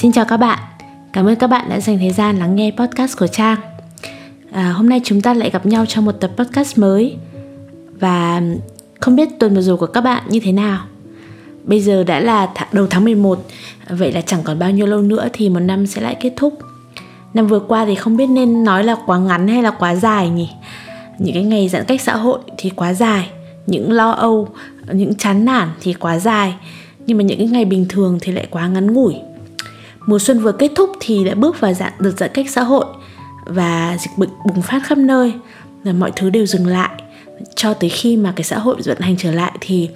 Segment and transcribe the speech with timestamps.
[0.00, 0.58] Xin chào các bạn,
[1.12, 3.58] cảm ơn các bạn đã dành thời gian lắng nghe podcast của Trang.
[4.52, 7.16] À, Hôm nay chúng ta lại gặp nhau trong một tập podcast mới.
[7.98, 8.42] Và
[9.00, 10.84] không biết tuần vừa rồi của các bạn như thế nào.
[11.64, 13.46] Bây giờ đã là th- đầu tháng 11
[13.88, 16.58] Vậy là chẳng còn bao nhiêu lâu nữa thì một năm sẽ lại kết thúc.
[17.34, 20.30] Năm vừa qua thì không biết nên nói là quá ngắn hay là quá dài
[20.30, 20.48] nhỉ?
[21.18, 23.30] Những cái ngày giãn cách xã hội thì quá dài.
[23.66, 24.48] Những lo âu,
[24.92, 26.54] những chán nản thì quá dài.
[27.06, 29.14] Nhưng mà những cái ngày bình thường thì lại quá ngắn ngủi.
[30.06, 32.84] Mùa xuân vừa kết thúc thì đã bước vào dạng đợt giãn cách xã hội
[33.44, 35.32] Và dịch bệnh bùng phát khắp nơi
[35.84, 36.90] Và mọi thứ đều dừng lại.
[37.54, 39.88] Cho tới khi mà cái xã hội vận hành trở lại thì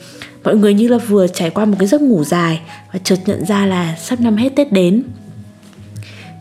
[0.45, 2.61] mọi người như là vừa trải qua một cái giấc ngủ dài
[2.93, 5.03] Và chợt nhận ra là sắp năm hết Tết đến.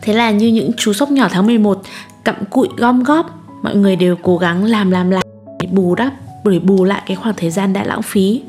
[0.02, 1.82] Thế là như những chú sóc nhỏ tháng 11
[2.24, 5.22] cặm cụi, gom góp, Mọi người đều cố gắng làm làm làm
[5.60, 6.12] để bù đắp,
[6.44, 8.42] để bù lại cái khoảng thời gian đã lãng phí.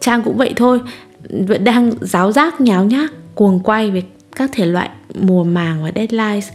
[0.00, 0.80] Trang cũng vậy thôi,
[1.28, 3.12] Vẫn đang giáo giác, nháo nhác.
[3.34, 4.02] Cuồng quay với
[4.36, 6.48] các thể loại mùa màng và deadlines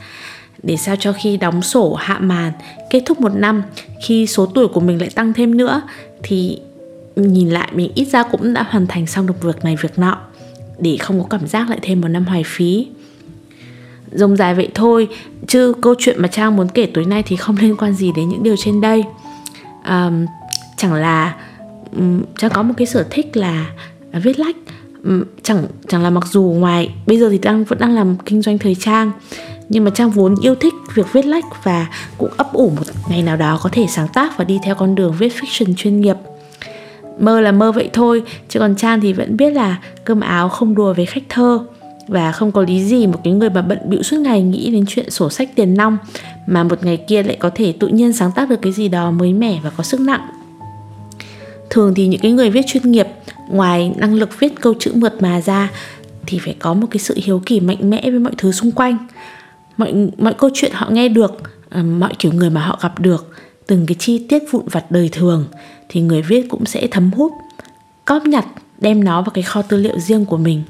[0.64, 2.52] Để sao cho khi đóng sổ hạ màn
[2.89, 3.64] Kết thúc một năm
[4.03, 5.81] Khi số tuổi của mình lại tăng thêm nữa
[6.23, 6.59] Thì
[7.16, 10.17] nhìn lại mình ít ra cũng đã hoàn thành xong được việc này việc nọ
[10.80, 12.88] Để không có cảm giác lại thêm một năm hoài phí.
[14.12, 15.08] Rông dài vậy thôi
[15.47, 18.30] chứ câu chuyện mà trang muốn kể tối nay thì không liên quan gì đến
[18.30, 19.03] những điều trên đây.
[19.86, 20.25] Um,
[20.78, 21.36] chẳng là
[21.95, 23.72] um, trang có một cái sở thích là
[24.14, 24.56] viết lách.
[24.56, 28.16] like Ừ, chẳng chẳng là mặc dù ngoài, bây giờ thì đang, vẫn đang làm
[28.26, 29.12] kinh doanh thời trang,
[29.70, 33.23] nhưng mà trang vốn yêu thích việc viết lách và cũng ấp ủ một ngày
[33.23, 36.16] nào đó có thể sáng tác và đi theo con đường viết fiction chuyên nghiệp.
[37.20, 40.75] Mơ là mơ vậy thôi, chứ còn trang thì vẫn biết là cơm áo không
[40.75, 41.59] đùa với khách thơ
[42.08, 44.86] và không có lý gì một cái người mà bận bịu suốt ngày nghĩ đến
[44.88, 45.98] chuyện sổ sách tiền nong
[46.48, 49.12] mà một ngày kia lại có thể tự nhiên sáng tác được cái gì đó
[49.12, 50.22] mới mẻ và có sức nặng.
[51.70, 53.08] Thường thì những cái người viết chuyên nghiệp
[53.48, 55.72] ngoài năng lực viết câu chữ mượt mà ra,
[56.26, 58.97] thì phải có một cái sự hiếu kỳ mạnh mẽ với mọi thứ xung quanh.
[59.78, 63.28] Mọi mọi câu chuyện họ nghe được ờ, mọi kiểu người mà họ gặp được,
[63.68, 65.46] từng cái chi tiết vụn vặt đời thường,
[65.90, 67.31] thì người viết cũng sẽ thấm hút
[68.06, 68.46] cóp nhặt,
[68.80, 70.63] đem nó vào cái kho tư liệu riêng của mình.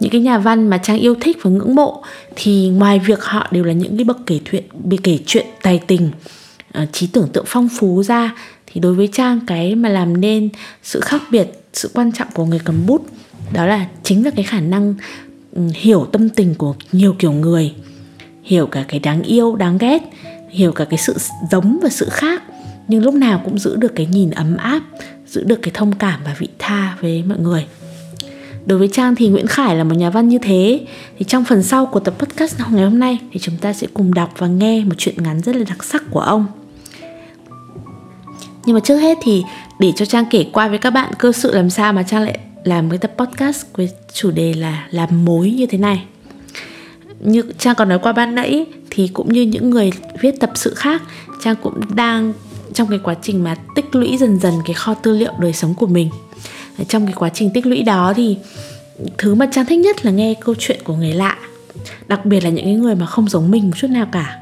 [0.00, 2.02] Những cái nhà văn mà trang yêu thích và ngưỡng mộ,
[2.36, 5.80] thì ngoài việc họ đều là những cái bậc kể chuyện bị kể chuyện tài
[5.86, 6.10] tình
[6.72, 8.34] ờ, trí tưởng tượng phong phú ra,
[8.66, 10.48] thì đối với trang cái mà làm nên
[10.82, 13.06] sự khác biệt sự quan trọng của người cầm bút,
[13.52, 14.94] đó là chính là cái khả năng
[15.52, 17.74] ừ, hiểu tâm tình của nhiều kiểu người,
[18.42, 20.02] hiểu cả cái đáng yêu, đáng ghét,
[20.50, 21.16] hiểu cả cái sự
[21.50, 22.42] giống và sự khác.
[22.88, 24.82] Nhưng lúc nào cũng giữ được cái nhìn ấm áp,
[25.26, 27.66] giữ được cái thông cảm và vị tha với mọi người.
[28.66, 30.80] Đối với Trang thì Nguyễn Khải là một nhà văn như thế.
[31.18, 34.14] Thì trong phần sau của tập podcast ngày hôm nay Thì chúng ta sẽ cùng
[34.14, 36.46] đọc và nghe một chuyện ngắn rất là đặc sắc của ông.
[38.66, 39.42] Nhưng mà trước hết thì
[39.78, 42.38] để cho Trang kể qua với các bạn cơ sự làm sao mà Trang lại
[42.64, 46.04] làm cái tập podcast với chủ đề là làm mối như thế này.
[47.20, 49.90] Như Trang còn nói qua ban nãy, thì cũng như những người
[50.20, 51.02] viết tập sự khác,
[51.44, 52.32] Trang cũng đang
[52.74, 55.74] trong cái quá trình mà tích lũy dần dần cái kho tư liệu đời sống
[55.74, 56.10] của mình.
[56.88, 58.36] Trong cái quá trình tích lũy đó thì
[59.18, 61.38] thứ mà trang thích nhất là nghe câu chuyện của người lạ,
[62.08, 64.38] đặc biệt là những cái người mà không giống mình một chút nào cả.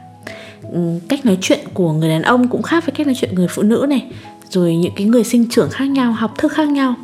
[0.73, 3.49] Ừ, cách nói chuyện của người đàn ông cũng khác với cách nói chuyện người
[3.49, 4.07] phụ nữ này
[4.51, 6.95] rồi những cái người sinh trưởng khác nhau học thức khác nhau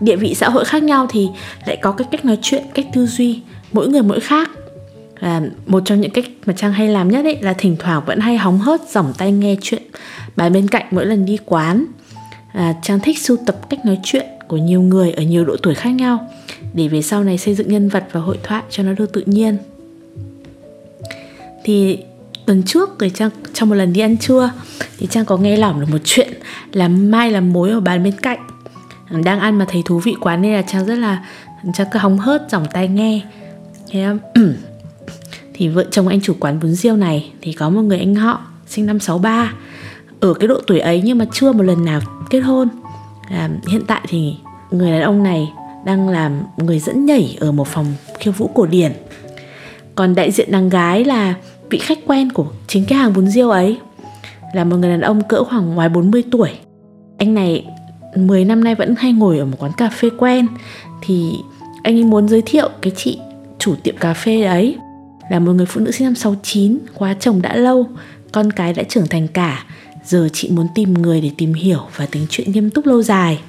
[0.00, 1.28] địa vị xã hội khác nhau thì
[1.66, 3.40] lại có cái cách nói chuyện cách tư duy
[3.72, 4.50] mỗi người mỗi khác.
[5.20, 8.20] Và một trong những cách mà trang hay làm nhất ấy là thỉnh thoảng vẫn
[8.20, 9.82] hay hóng hớt dòng tay nghe chuyện.
[10.36, 11.84] Bài bên cạnh mỗi lần đi quán
[12.52, 15.74] à, trang thích sưu tập cách nói chuyện của nhiều người ở nhiều độ tuổi
[15.74, 16.28] khác nhau
[16.74, 19.22] để về sau này xây dựng nhân vật và hội thoại cho nó được tự
[19.26, 19.56] nhiên.
[21.64, 21.98] Thì
[22.48, 24.50] tuần trước thì trang trong một lần đi ăn trưa.
[24.98, 26.28] Thì trang có nghe lỏm được một chuyện
[26.72, 28.38] là mai làm mối ở bàn bên cạnh.
[29.24, 31.24] Đang ăn mà thấy thú vị quá nên là trang rất là
[31.74, 33.20] trang cứ hóng hớt dòng tay nghe.
[33.90, 34.06] Thế
[35.54, 38.40] thì vợ chồng anh chủ quán bún riêu này thì có một người anh họ
[38.66, 39.52] sinh năm 63
[40.20, 42.00] ở cái độ tuổi ấy nhưng mà chưa một lần nào
[42.30, 42.68] kết hôn.
[43.30, 44.34] À, hiện tại thì
[44.70, 45.48] người đàn ông này
[45.84, 48.92] đang làm người dẫn nhảy ở một phòng khiêu vũ cổ điển.
[49.94, 51.34] Còn đại diện đàn gái là
[51.70, 53.78] vị khách quen của chính cái hàng bún riêu ấy,
[54.54, 56.50] là một người đàn ông cỡ khoảng ngoài 40 tuổi.
[57.18, 57.66] Anh này
[58.16, 60.46] 10 năm nay vẫn hay ngồi ở một quán cà phê quen,
[61.02, 61.30] thì
[61.82, 63.18] anh ấy muốn giới thiệu cái chị
[63.58, 64.76] chủ tiệm cà phê ấy,
[65.30, 67.86] là một người phụ nữ sinh năm 69 quá chồng đã lâu,
[68.32, 69.64] con cái đã trưởng thành cả.
[70.04, 73.40] Giờ chị muốn tìm người để tìm hiểu và tính chuyện nghiêm túc lâu dài.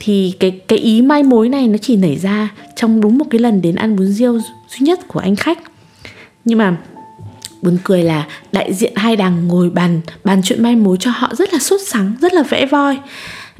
[0.00, 3.38] Thì cái cái ý mai mối này nó chỉ nảy ra trong đúng một cái
[3.38, 4.38] lần đến ăn bún riêu
[4.68, 5.58] duy nhất của anh khách.
[6.44, 6.76] Nhưng mà
[7.64, 11.34] buồn cười là đại diện hai đằng ngồi bàn bàn chuyện mai mối cho họ
[11.34, 12.98] rất là sốt sắng rất là vẽ voi.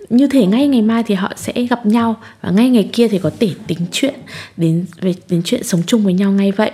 [0.09, 3.19] Như thể ngay ngày mai thì họ sẽ gặp nhau và ngay ngày kia thì
[3.19, 4.15] có thể tính chuyện
[4.57, 6.71] đến về đến chuyện sống chung với nhau ngay vậy.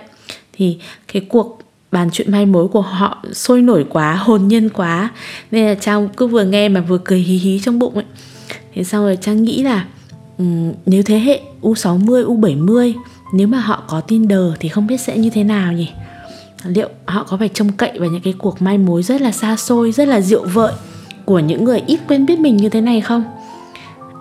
[0.53, 0.79] Thì
[1.13, 1.59] cái cuộc
[1.93, 5.11] bàn chuyện mai mối của họ sôi nổi quá hồn nhiên quá.
[5.51, 8.05] Nên là trang cứ vừa nghe mà vừa cười hí hí trong bụng ấy.
[8.75, 9.87] Thế sau rồi trang nghĩ là
[10.39, 12.95] um, nếu thế hệ u 60 u 70
[13.33, 15.89] nếu mà họ có Tinder thì không biết sẽ như thế nào nhỉ?
[16.65, 19.57] Liệu họ có phải trông cậy vào những cái cuộc mai mối rất là xa
[19.57, 20.73] xôi rất là rượu vợi
[21.25, 23.25] của những người ít quen biết mình như thế này không?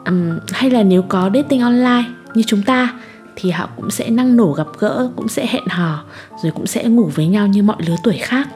[0.06, 2.04] Um, hay là nếu có dating online
[2.34, 2.94] như chúng ta
[3.36, 6.04] thì họ cũng sẽ năng nổ gặp gỡ cũng sẽ hẹn hò
[6.44, 8.48] rồi cũng sẽ ngủ với nhau như mọi lứa tuổi khác.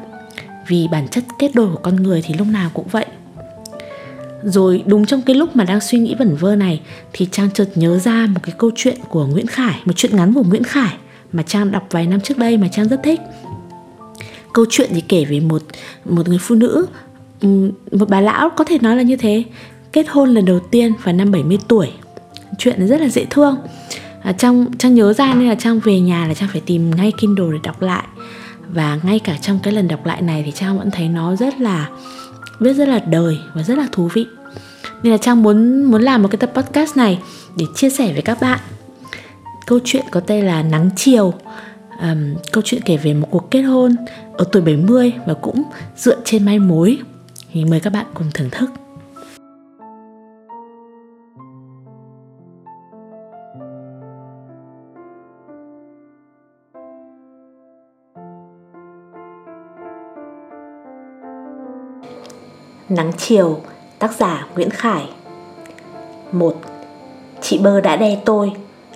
[0.68, 3.06] Vì bản chất kết đôi của con người thì lúc nào cũng vậy.
[4.44, 6.81] Rồi đúng trong cái lúc mà đang suy nghĩ vẩn vơ này
[7.13, 10.33] thì trang chợt nhớ ra một cái câu chuyện của nguyễn khải một chuyện ngắn
[10.33, 10.94] của nguyễn khải
[11.31, 13.19] mà trang đọc vài năm trước đây mà trang rất thích
[14.53, 15.63] câu chuyện thì kể về một
[16.05, 16.85] một người phụ nữ
[17.91, 19.44] một bà lão có thể nói là như thế.
[19.91, 21.91] Kết hôn lần đầu tiên vào năm 70 tuổi.
[22.57, 23.57] Chuyện rất là dễ thương.
[24.21, 27.11] À, trang trang nhớ ra nên là trang về nhà là trang phải tìm ngay
[27.17, 28.03] kindle để đọc lại.
[28.69, 31.59] Và ngay cả trong cái lần đọc lại này thì trang vẫn thấy nó rất
[31.59, 31.89] là
[32.59, 34.25] viết rất là đời và rất là thú vị.
[35.03, 37.19] Nên là trang muốn muốn làm một cái tập podcast này
[37.55, 38.59] để chia sẻ với các bạn.
[39.67, 41.33] Câu chuyện có tên là nắng chiều
[42.03, 43.95] um, câu chuyện kể về một cuộc kết hôn
[44.38, 45.63] ở tuổi 70 và cũng
[45.95, 46.97] dựa trên may mối.
[47.51, 48.69] Thì mời các bạn cùng thưởng thức.
[62.89, 63.61] Nắng chiều,
[64.00, 65.09] tác giả Nguyễn Khải.
[66.31, 66.61] Một
[67.41, 68.51] Chị Bơ đã đe tôi.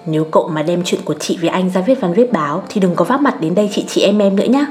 [0.08, 2.82] Nếu cậu mà đem chuyện của chị với anh ra viết văn, viết báo, Thì
[2.82, 4.66] đừng có vác mặt đến đây chị chị em em nữa nhá.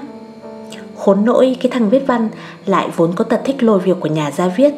[0.97, 2.29] Khốn nỗi, cái thằng viết văn
[2.67, 4.75] Lại vốn có tật thích lôi việc của nhà ra viết.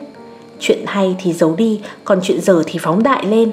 [0.61, 3.51] Chuyện hay thì giấu đi, Còn chuyện dở thì phóng đại lên.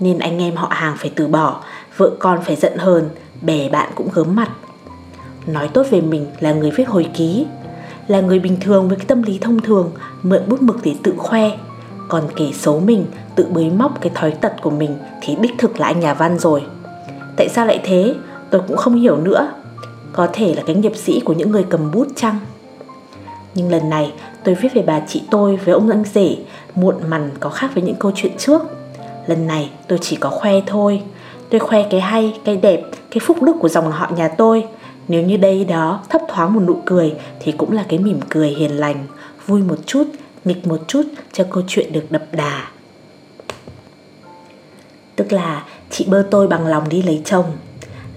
[0.00, 1.60] Nên anh em họ hàng phải từ bỏ,
[1.96, 3.08] Vợ con phải giận hờn,
[3.42, 4.48] Bè bạn cũng gớm mặt.
[5.46, 7.46] Nói tốt về mình là người viết hồi ký,
[8.08, 9.90] là người bình thường với cái tâm lý thông thường,
[10.22, 11.50] mượn bút mực để tự khoe
[12.08, 15.80] còn kể xấu mình tự bới móc cái thói tật của mình thì đích thực
[15.80, 16.62] là anh nhà văn rồi.
[17.36, 18.14] Tại sao lại thế?
[18.50, 19.52] Tôi cũng không hiểu nữa.
[20.12, 22.38] Có thể là cái nghiệp sĩ của những người cầm bút chăng?
[23.54, 24.12] Nhưng lần này
[24.44, 26.36] tôi viết về bà chị tôi với ông anh rể
[26.74, 28.62] muộn mằn có khác với những câu chuyện trước.
[29.26, 31.02] Lần này tôi chỉ có khoe thôi.
[31.50, 34.64] Tôi khoe cái hay cái đẹp cái phúc đức của dòng họ nhà tôi.
[35.08, 38.48] Nếu như đây đó thấp thoáng một nụ cười thì cũng là cái mỉm cười
[38.48, 39.06] hiền lành,
[39.46, 40.04] vui một chút,
[40.44, 41.02] nghịch một chút
[41.32, 42.68] cho câu chuyện được đập đà.
[45.16, 47.44] Tức là chị bơ tôi bằng lòng đi lấy chồng.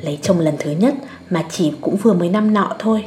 [0.02, 0.94] Lấy chồng lần thứ nhất
[1.30, 3.06] mà chỉ cũng vừa mới năm nọ thôi.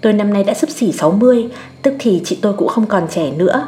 [0.00, 1.48] Tôi năm nay đã sắp xỉ 60,
[1.82, 3.66] tức thì chị tôi cũng không còn trẻ nữa.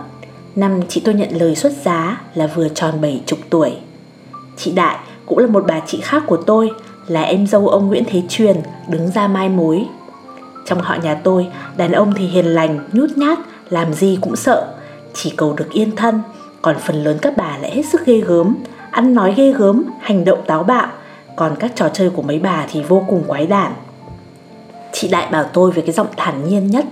[0.57, 3.73] Năm chị tôi nhận lời xuất giá là vừa tròn 70 tuổi.
[4.57, 6.71] Chị Đại cũng là một bà chị khác của tôi
[7.07, 8.57] là em dâu ông Nguyễn Thế Truyền
[8.89, 9.85] đứng ra mai mối.
[10.67, 11.47] Trong họ nhà tôi,
[11.77, 13.39] đàn ông thì hiền lành, nhút nhát,
[13.71, 14.78] làm gì cũng sợ,
[15.21, 16.23] chỉ cầu được yên thân,
[16.63, 18.57] còn phần lớn các bà lại hết sức ghê gớm,
[18.91, 20.89] ăn nói ghê gớm, hành động táo bạo,
[21.37, 23.73] còn các trò chơi của mấy bà thì vô cùng quái đản.
[24.93, 26.85] Chị Đại bảo tôi với cái giọng thản nhiên nhất.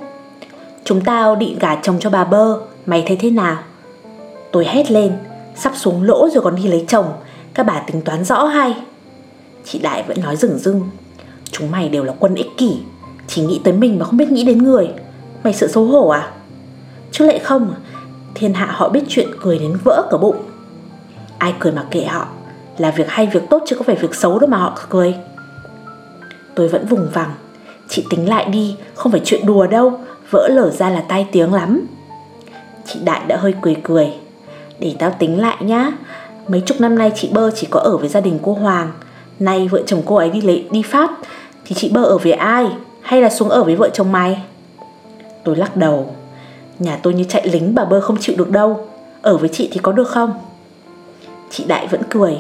[0.85, 3.57] Chúng tao định gả chồng cho bà bơ, mày thấy thế nào?
[4.53, 5.13] Tôi hét lên,
[5.57, 7.13] sắp xuống lỗ rồi còn đi lấy chồng,
[7.55, 8.75] các bà tính toán rõ hay?
[9.65, 10.89] Chị Đại vẫn nói rừng rưng
[11.51, 12.79] Chúng mày đều là quân ích kỷ
[13.27, 14.89] Chỉ nghĩ tới mình mà không biết nghĩ đến người
[15.45, 16.31] Mày sợ xấu hổ à
[17.13, 17.75] Chứ lại không
[18.39, 20.37] Thiên hạ họ biết chuyện cười đến vỡ cả bụng.
[21.39, 22.27] Ai cười mà kệ họ,
[22.79, 25.15] Là việc hay việc tốt chứ có phải việc xấu đâu mà họ cười.
[26.55, 27.31] Tôi vẫn vùng vằng,
[27.89, 30.01] Chị tính lại đi, Không phải chuyện đùa đâu,
[30.31, 31.87] Vỡ lở ra là tai tiếng lắm.
[32.87, 34.13] Chị Đại đã hơi cười cười,
[34.79, 35.93] Để tao tính lại nhá,
[36.49, 38.93] Mấy chục năm nay chị Bơ chỉ có ở với gia đình cô Hoàng,
[39.39, 41.11] Nay vợ chồng cô ấy đi lấy, đi Pháp,
[41.65, 42.67] Thì chị bơ ở với ai,
[43.03, 44.43] Hay là xuống ở với vợ chồng mày?
[45.45, 46.15] Tôi lắc đầu.
[46.79, 48.89] Nhà tôi như chạy lính bà bơ không chịu được đâu.
[49.23, 50.33] Ở với chị thì có được không?
[51.51, 52.39] Chị Đại vẫn cười.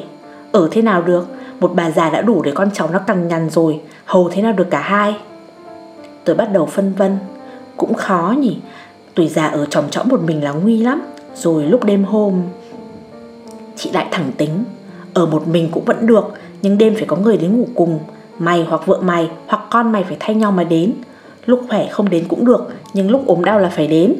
[0.52, 1.28] Ở thế nào được?
[1.61, 3.81] Một bà già đã đủ để con cháu nó cằn nhằn rồi.
[4.05, 5.16] Hầu thế nào được cả hai?
[6.25, 7.19] Tôi bắt đầu phân vân.
[7.76, 8.59] Cũng khó nhỉ.
[9.14, 11.02] Tuổi già ở tròm trõm một mình là nguy lắm.
[11.35, 12.43] Rồi lúc đêm hôm,
[13.76, 14.64] Chị Đại thẳng tính.
[15.14, 16.25] Ở một mình cũng vẫn được,
[16.62, 17.99] nhưng đêm phải có người đến ngủ cùng.
[18.38, 20.93] Mày hoặc vợ mày hoặc con mày phải thay nhau mà đến.
[21.47, 24.15] Lúc khỏe không đến cũng được Nhưng lúc ốm đau là phải đến.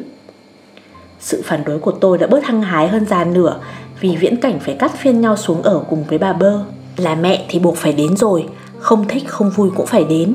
[1.21, 3.57] Sự phản đối của tôi đã bớt hăng hái hơn già nửa
[4.01, 6.61] Vì viễn cảnh phải cắt phiên nhau xuống ở cùng với bà bơ.
[6.97, 8.47] Là mẹ thì buộc phải đến rồi
[8.79, 10.35] Không thích không vui cũng phải đến.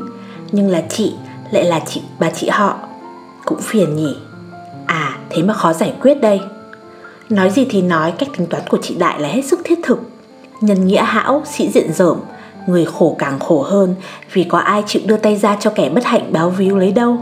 [0.51, 1.13] Nhưng là chị
[1.51, 2.77] lại là chị bà chị họ.
[3.45, 4.15] Cũng phiền nhỉ.
[4.85, 6.41] À thế mà khó giải quyết đây.
[7.29, 9.99] Nói gì thì nói, cách tính toán của chị Đại là hết sức thiết thực.
[10.61, 12.17] Nhân nghĩa hão, sĩ diện dởm,
[12.67, 13.95] người khổ càng khổ hơn
[14.33, 17.17] vì có ai chịu đưa tay ra cho kẻ bất hạnh báo víu lấy đâu.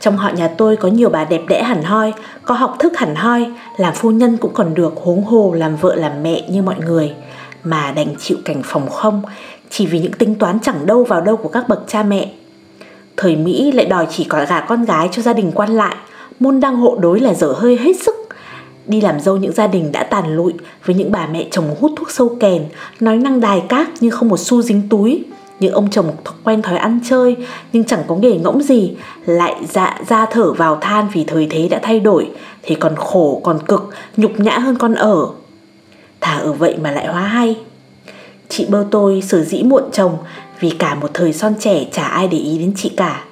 [0.00, 2.12] Trong họ nhà tôi có nhiều bà đẹp đẽ hẳn hoi,
[2.44, 3.46] có học thức hẳn hoi,
[3.76, 7.14] làm phu nhân cũng còn được huống hồ làm vợ làm mẹ như mọi người,
[7.62, 9.22] mà đành chịu cảnh phòng không
[9.70, 12.32] chỉ vì những tính toán chẳng đâu vào đâu của các bậc cha mẹ.
[13.16, 15.96] Thời Mỹ lại đòi chỉ có gả con gái cho gia đình quan lại,
[16.40, 18.25] môn đăng hộ đối là dở hơi hết sức.
[18.88, 20.52] Đi làm dâu những gia đình đã tàn lụi
[20.84, 22.64] với những bà mẹ chồng hút thuốc sâu kèn,
[23.00, 25.24] nói năng đài cát nhưng không một xu dính túi,
[25.60, 26.12] những ông chồng
[26.44, 27.36] quen thói ăn chơi
[27.72, 28.92] nhưng chẳng có nghề ngỗng gì
[29.26, 32.30] lại dạ ra thở vào than vì thời thế đã thay đổi
[32.62, 35.26] thì còn khổ còn cực nhục nhã hơn con ở.
[36.20, 37.56] Thà ở vậy mà lại hóa hay.
[38.48, 40.16] Chị bơ tôi sở dĩ muộn chồng
[40.60, 43.24] vì cả một thời son trẻ chả ai để ý đến chị cả.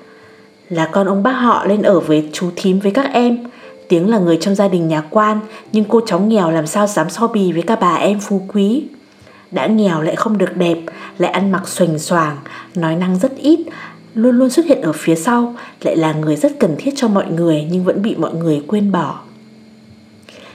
[0.68, 3.38] Là con ông bác họ lên ở với chú thím với các em
[3.88, 5.40] tiếng là người trong gia đình nhà quan
[5.72, 8.84] nhưng cô cháu nghèo làm sao dám so bì với các bà em phú quý.
[9.50, 10.78] Đã nghèo lại không được đẹp
[11.18, 12.36] lại ăn mặc xoành xoàng
[12.74, 13.60] nói năng rất ít
[14.14, 17.26] luôn luôn xuất hiện ở phía sau lại là người rất cần thiết cho mọi
[17.30, 19.20] người nhưng vẫn bị mọi người quên bỏ.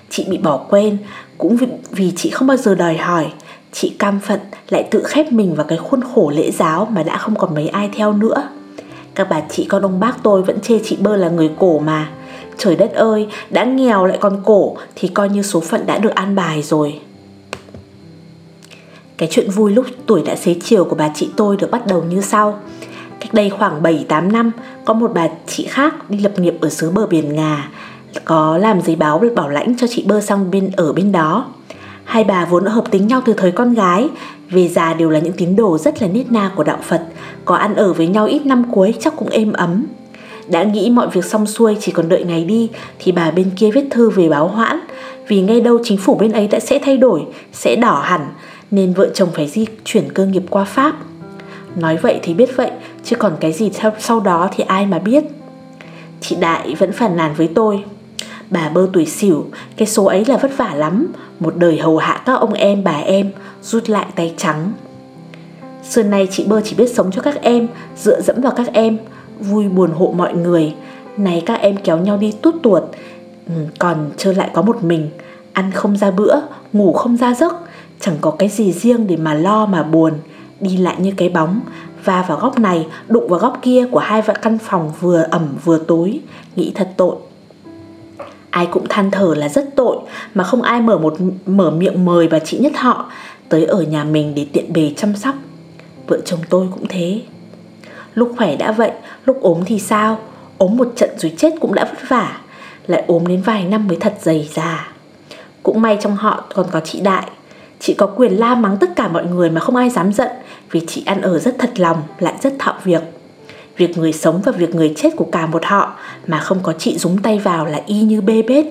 [0.09, 0.98] Chị bị bỏ quên
[1.38, 3.25] cũng vì, vì chị không bao giờ đòi hỏi.
[3.71, 7.17] Chị cam phận lại tự khép mình vào cái khuôn khổ lễ giáo mà đã
[7.17, 8.50] không còn mấy ai theo nữa.
[9.15, 12.09] Các bà chị con ông bác tôi vẫn chê chị bơ là người cổ mà
[12.59, 16.15] trời đất ơi đã nghèo lại còn cổ thì coi như số phận đã được
[16.15, 16.99] an bài rồi
[19.19, 22.03] cái chuyện vui lúc tuổi đã xế chiều của bà chị tôi được bắt đầu
[22.03, 22.59] như sau.
[23.19, 24.51] Cách đây khoảng 7-8 năm,
[24.85, 27.69] có một bà chị khác đi lập nghiệp ở xứ bờ biển Ngà,
[28.25, 31.45] có làm giấy báo được bảo lãnh cho chị bơ sang bên ở bên đó.
[32.03, 34.09] Hai bà vốn đã hợp tính nhau từ thời con gái,
[34.49, 37.01] về già đều là những tín đồ rất là nết na của đạo Phật,
[37.45, 39.85] có ăn ở với nhau ít năm cuối chắc cũng êm ấm.
[40.50, 43.72] Đã nghĩ mọi việc xong xuôi chỉ còn đợi ngày đi thì bà bên kia
[43.72, 44.79] viết thư về báo hoãn
[45.27, 48.22] vì ngay đâu chính phủ bên ấy đã sẽ thay đổi, sẽ đỏ hẳn
[48.72, 50.96] nên vợ chồng phải di chuyển cơ nghiệp qua Pháp.
[51.75, 52.72] Nói vậy thì biết vậy,
[53.03, 55.24] chứ còn cái gì sau, sau đó thì ai mà biết.
[56.22, 57.84] Chị Đại vẫn phản nàn với tôi.
[58.50, 59.46] Bà bơ tuổi xỉu,
[59.77, 61.08] cái số ấy là vất vả lắm,
[61.39, 64.72] một đời hầu hạ các ông em bà em, rút lại tay trắng.
[65.89, 68.98] Xưa nay chị bơ chỉ biết sống cho các em, dựa dẫm vào các em,
[69.39, 70.74] vui buồn hộ mọi người.
[71.17, 72.84] Này các em kéo nhau đi tút tuột,
[73.48, 75.10] ừ, còn trơ lại có một mình,
[75.53, 76.36] ăn không ra bữa,
[76.74, 77.53] ngủ không ra giấc,
[78.00, 80.13] chẳng có cái gì riêng để mà lo mà buồn.
[80.60, 81.60] Đi lại như cái bóng.
[82.05, 85.48] Va vào góc này đụng vào góc kia của hai vợ căn phòng vừa ẩm
[85.63, 86.19] vừa tối.
[86.55, 87.15] Nghĩ thật tội.
[88.50, 89.98] Ai cũng than thở là rất tội
[90.34, 91.15] mà không ai mở một
[91.46, 93.12] mở miệng mời bà chị nhất họ
[93.50, 95.36] tới ở nhà mình để tiện bề chăm sóc.
[96.08, 97.22] Vợ chồng tôi cũng thế
[98.15, 98.91] lúc khỏe đã vậy
[99.25, 100.19] lúc ốm thì sao
[100.57, 102.37] ốm một trận rồi chết cũng đã vất vả
[102.87, 104.87] lại ốm đến vài năm mới thật dày già
[105.63, 107.25] cũng may trong họ còn có chị đại
[107.79, 110.29] Chị có quyền la mắng tất cả mọi người mà không ai dám giận
[110.71, 113.01] vì chị ăn ở rất thật lòng, lại rất thạo việc.
[113.77, 115.95] Việc người sống và việc người chết của cả một họ
[116.27, 118.65] mà không có chị dúng tay vào là y như bê bết.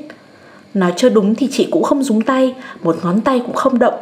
[0.75, 3.95] Nói cho đúng thì chị cũng không dúng tay, một ngón tay cũng không động,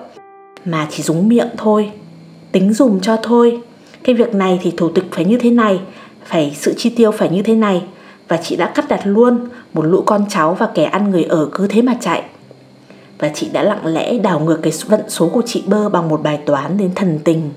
[0.64, 1.90] mà chỉ dúng miệng thôi.
[2.52, 3.60] Tính dùng cho thôi.
[4.06, 5.80] Cái việc này thì thủ tục phải như thế này,
[6.24, 7.82] phải sự chi tiêu phải như thế này.
[8.28, 11.48] Và chị đã cắt đặt luôn, một lũ con cháu và kẻ ăn người ở
[11.52, 12.22] cứ thế mà chạy
[13.18, 16.22] và chị đã lặng lẽ đảo ngược cái vận số của chị bơ bằng một
[16.22, 17.50] bài toán đến thần tình.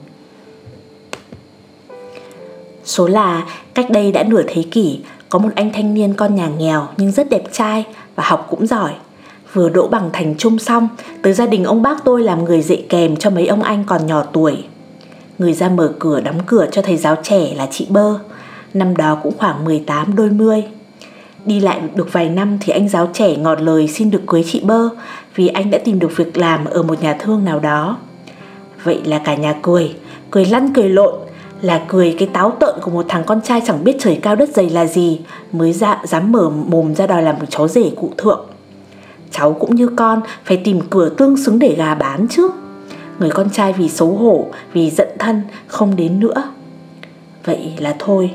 [2.83, 6.49] Số là cách đây đã nửa thế kỷ, có một anh thanh niên con nhà
[6.57, 8.91] nghèo nhưng rất đẹp trai và học cũng giỏi.
[9.53, 10.87] Vừa đỗ bằng thành trung xong,
[11.21, 14.07] tới gia đình ông bác tôi làm người dạy kèm cho mấy ông anh còn
[14.07, 14.63] nhỏ tuổi.
[15.39, 18.19] Người ra mở cửa đóng cửa cho thầy giáo trẻ là chị Bơ.
[18.73, 20.63] Năm đó cũng khoảng 18 đôi mươi.
[21.45, 24.61] Đi lại được vài năm thì anh giáo trẻ ngọt lời xin được cưới chị
[24.63, 24.89] Bơ
[25.35, 27.97] vì anh đã tìm được việc làm ở một nhà thương nào đó.
[28.83, 29.95] Vậy là cả nhà cười,
[30.31, 31.13] cười lăn cười lộn,
[31.61, 34.49] là cười cái táo tợn của một thằng con trai chẳng biết trời cao đất
[34.49, 35.19] dày là gì
[35.51, 38.45] mới dạ, dám mở mồm ra đòi làm một cháu rể cụ thượng.
[39.31, 42.51] Cháu cũng như con phải tìm cửa tương xứng để gà bán trước.
[43.19, 46.51] Người con trai vì xấu hổ, vì giận thân không đến nữa.
[47.45, 48.31] Vậy là thôi,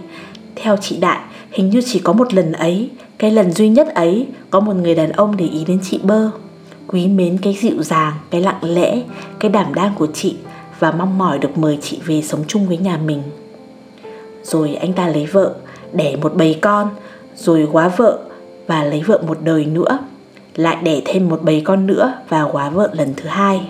[0.56, 1.20] theo chị Đại
[1.54, 4.94] Hình như chỉ có một lần ấy Cái lần duy nhất ấy Có một người
[4.94, 6.30] đàn ông để ý đến chị Bơ.
[6.86, 9.02] Quý mến cái dịu dàng Cái lặng lẽ
[9.40, 10.36] Cái đảm đang của chị
[10.78, 13.22] Và mong mỏi được mời chị về sống chung với nhà mình.
[14.42, 15.54] Rồi anh ta lấy vợ
[15.92, 16.88] Đẻ một bầy con
[17.36, 18.18] Rồi quá vợ
[18.66, 19.98] Và lấy vợ một đời nữa
[20.56, 23.60] Lại đẻ thêm một bầy con nữa Và quá vợ lần thứ hai.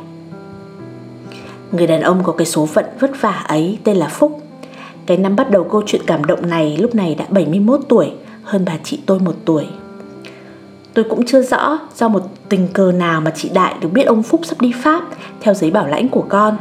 [1.76, 4.40] Người đàn ông có cái số phận vất vả ấy tên là Phúc
[5.06, 8.12] cái năm bắt đầu câu chuyện cảm động này lúc này đã 71 tuổi,
[8.42, 9.66] hơn bà chị tôi một tuổi.
[10.94, 14.22] Tôi cũng chưa rõ do một tình cờ nào mà chị Đại được biết ông
[14.22, 15.04] Phúc sắp đi Pháp
[15.40, 16.56] theo giấy bảo lãnh của con.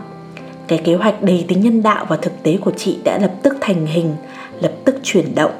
[0.67, 3.57] Cái kế hoạch đầy tính nhân đạo và thực tế của chị đã lập tức
[3.61, 4.15] thành hình,
[4.61, 5.51] lập tức chuyển động.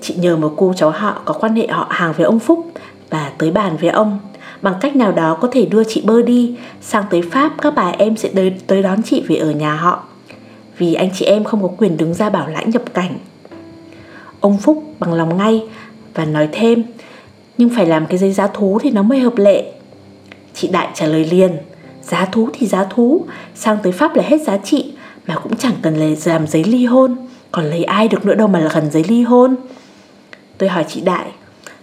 [0.00, 2.66] Chị nhờ một cô cháu họ có quan hệ họ hàng với ông Phúc
[3.10, 4.18] và tới bàn với ông.
[4.62, 7.88] Bằng cách nào đó có thể đưa chị bơ đi sang tới Pháp các bà
[7.88, 10.02] em sẽ tới, tới đón chị về ở nhà họ.
[10.78, 13.18] Vì anh chị em không có quyền đứng ra bảo lãnh nhập cảnh.
[14.40, 15.62] Ông Phúc bằng lòng ngay
[16.14, 16.82] và nói thêm
[17.58, 19.72] nhưng phải làm cái giấy giá thú thì nó mới hợp lệ.
[20.54, 21.56] Chị Đại trả lời liền,
[22.02, 23.24] giá thú thì giá thú,
[23.54, 24.92] sang tới Pháp là hết giá trị
[25.26, 27.16] mà cũng chẳng cần làm giấy ly hôn,
[27.52, 29.56] còn lấy ai được nữa đâu mà là gần giấy ly hôn.
[30.58, 31.26] Tôi hỏi chị Đại,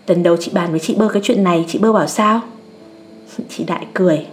[0.07, 2.41] lần đầu chị bàn với chị Bơ cái chuyện này, chị Bơ bảo sao?
[3.50, 4.25] Chị Đại cười,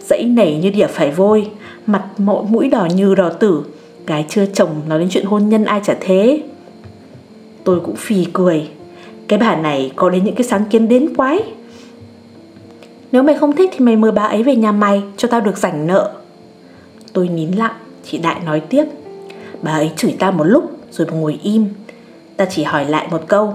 [0.00, 1.50] dãy nảy như đỉa phải vôi,
[1.86, 3.62] mặt mộ mũi đỏ như đỏ tử,
[4.06, 6.42] cái chưa chồng nói đến chuyện hôn nhân ai chả thế.
[7.64, 8.68] Tôi cũng phì cười,
[9.28, 11.38] cái bà này có đến những cái sáng kiến đến quái.
[13.12, 15.58] Nếu mày không thích thì mày mời bà ấy về nhà mày Cho tao được
[15.58, 16.12] rảnh nợ.
[17.12, 17.74] Tôi nín lặng
[18.04, 18.84] Chị Đại nói tiếp.
[19.62, 21.68] Bà ấy chửi ta một lúc rồi ngồi im.
[22.36, 23.54] Ta chỉ hỏi lại một câu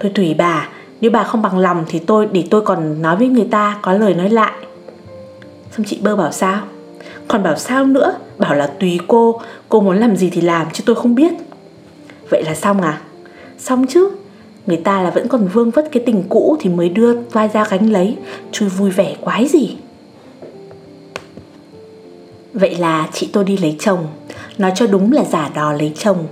[0.00, 0.68] Thôi tùy bà
[1.04, 3.92] nếu bà không bằng lòng thì tôi, để tôi còn nói với người ta, Có
[3.92, 4.52] lời nói lại.
[5.76, 6.60] Xong chị bơ bảo sao?
[7.28, 8.14] Còn bảo sao nữa?
[8.38, 11.32] Bảo là tùy cô Cô muốn làm gì thì làm chứ tôi không biết.
[12.30, 13.00] Vậy là xong à?
[13.58, 14.10] Xong chứ.
[14.66, 17.66] Người ta là vẫn còn vương vất cái tình cũ Thì mới đưa vai ra
[17.70, 18.16] gánh lấy.
[18.52, 19.76] Chui vui vẻ quái gì?
[22.52, 24.06] Vậy là chị tôi đi lấy chồng.
[24.58, 26.26] Nói cho đúng là giả đò lấy chồng.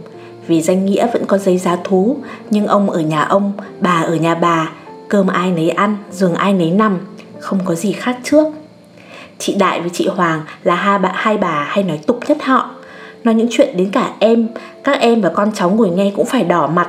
[0.47, 2.17] Vì danh nghĩa vẫn có giấy giá thú
[2.51, 4.73] Nhưng ông ở nhà ông Bà ở nhà bà
[5.09, 6.99] Cơm ai nấy ăn, giường ai nấy nằm
[7.39, 8.47] Không có gì khác trước
[9.39, 12.71] Chị Đại với chị Hoàng là hai bà, hai bà hay nói tục nhất họ
[13.25, 14.49] Nói những chuyện đến cả em
[14.85, 16.89] Các em và con cháu ngồi nghe cũng phải đỏ mặt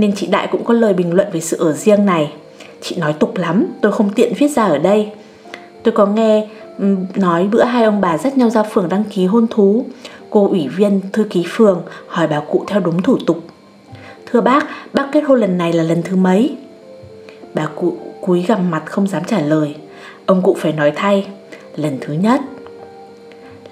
[0.00, 2.32] nên chị Đại cũng có lời bình luận về sự ở riêng này.
[2.80, 5.10] Chị nói tục lắm, tôi không tiện viết ra ở đây.
[5.82, 6.48] Tôi có nghe
[7.14, 9.84] nói bữa hai ông bà dắt nhau ra phường đăng ký hôn thú.
[10.30, 13.38] Cô ủy viên thư ký phường hỏi bà cụ theo đúng thủ tục.
[14.26, 16.56] Thưa bác, bác kết hôn lần này là lần thứ mấy?
[17.54, 19.74] Bà cụ cúi gằm mặt không dám trả lời.
[20.26, 21.28] Ông cụ phải nói thay,
[21.76, 22.40] lần thứ nhất.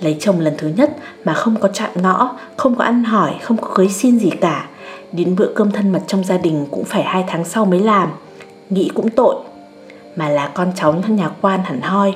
[0.00, 3.56] Lấy chồng lần thứ nhất mà không có chạm ngõ, không có ăn hỏi, không
[3.56, 4.68] có cưới xin gì cả
[5.12, 8.10] Đến bữa cơm thân mật trong gia đình cũng phải hai tháng sau mới làm
[8.70, 9.36] Nghĩ cũng tội
[10.16, 12.14] Mà là con cháu thân nhà quan hẳn hoi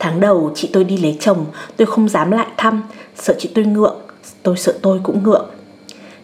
[0.00, 2.82] Tháng đầu chị tôi đi lấy chồng Tôi không dám lại thăm
[3.16, 3.96] Sợ chị tôi ngượng
[4.42, 5.46] Tôi sợ tôi cũng ngượng.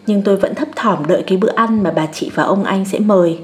[0.07, 2.85] Nhưng tôi vẫn thấp thỏm đợi cái bữa ăn Mà bà chị và ông anh
[2.85, 3.39] sẽ mời.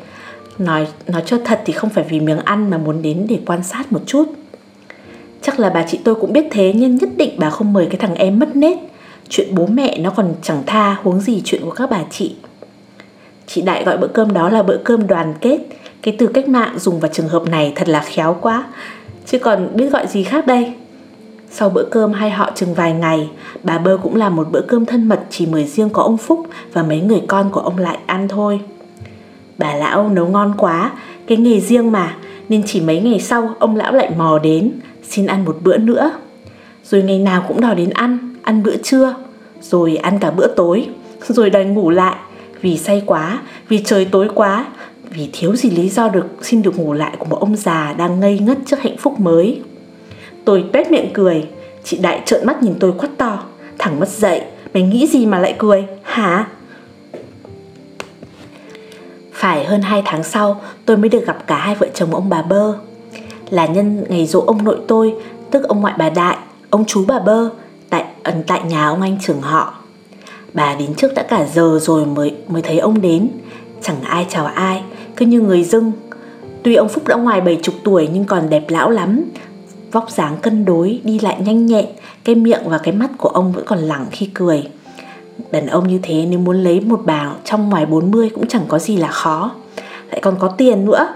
[0.57, 3.63] Nói, nói cho thật thì không phải vì miếng ăn Mà muốn đến để quan
[3.63, 4.25] sát một chút.
[5.41, 7.97] Chắc là bà chị tôi cũng biết thế Nhưng nhất định bà không mời cái
[7.97, 8.77] thằng em mất nết.
[9.29, 12.35] Chuyện bố mẹ nó còn chẳng tha huống gì chuyện của các bà chị.
[13.47, 15.57] Chị Đại gọi bữa cơm đó là bữa cơm đoàn kết.
[16.01, 18.65] Cái từ cách mạng dùng vào trường hợp này thật là khéo quá.
[19.25, 20.73] Chứ còn biết gọi gì khác đây?
[21.51, 23.29] Sau bữa cơm hai họ chừng vài ngày
[23.63, 26.47] Bà Bơ cũng làm một bữa cơm thân mật Chỉ mời riêng có ông Phúc
[26.73, 28.59] Và mấy người con của ông lại ăn thôi.
[29.57, 30.91] Bà lão nấu ngon quá
[31.27, 32.15] Cái nghề riêng mà
[32.49, 34.71] Nên chỉ mấy ngày sau ông lão lại mò đến
[35.09, 36.11] Xin ăn một bữa nữa.
[36.83, 39.15] Rồi ngày nào cũng đòi đến ăn ăn bữa trưa,
[39.61, 40.87] rồi ăn cả bữa tối,
[41.27, 42.15] rồi đòi ngủ lại.
[42.61, 44.65] Vì say quá, vì trời tối quá,
[45.15, 48.19] vì thiếu gì lý do được xin được ngủ lại của một ông già đang
[48.19, 49.61] ngây ngất trước hạnh phúc mới.
[50.45, 51.47] Tôi tuét miệng cười,
[51.83, 53.43] chị Đại trợn mắt nhìn tôi quát to,
[53.79, 54.41] thẳng mất dậy,
[54.73, 56.47] mày nghĩ gì mà lại cười, hả?
[59.33, 62.41] Phải hơn 2 tháng sau tôi mới được gặp cả hai vợ chồng ông bà
[62.41, 62.73] Bơ
[63.49, 65.13] Là nhân ngày dỗ ông nội tôi
[65.51, 66.37] Tức ông ngoại bà Đại,
[66.69, 67.49] ông chú bà Bơ
[67.89, 69.73] tại ẩn tại nhà ông anh trưởng họ.
[70.53, 73.29] Bà đến trước đã cả giờ rồi mới mới thấy ông đến,
[73.81, 74.83] chẳng ai chào ai,
[75.15, 75.91] cứ như người dưng.
[76.63, 79.23] Tuy ông Phúc đã ngoài bảy chục tuổi nhưng còn đẹp lão lắm,
[79.91, 81.85] vóc dáng cân đối, đi lại nhanh nhẹn,
[82.23, 84.63] cái miệng và cái mắt của ông vẫn còn lẳng khi cười.
[85.51, 88.79] Đàn ông như thế nếu muốn lấy một bà trong ngoài 40 cũng chẳng có
[88.79, 89.51] gì là khó.
[90.09, 91.07] Lại còn có tiền nữa.